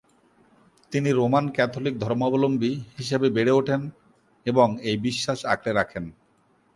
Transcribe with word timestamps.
তিনি 0.91 1.09
Roman 1.11 1.45
Catholic 1.49 1.95
ধর্মাবলম্বী 1.99 2.71
হিসেবে 2.97 3.27
বেড়ে 3.29 3.51
ওঠেন 3.51 3.81
এবং 4.45 4.67
এই 4.81 4.97
বিশ্বাস 4.97 5.39
আঁকড়ে 5.45 5.71
রাখেন। 5.73 6.05